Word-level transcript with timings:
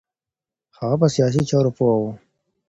هغه 0.79 0.95
په 1.01 1.07
سیاسی 1.15 1.41
چارو 1.49 1.71
پوه 1.77 1.93
و 1.99 2.03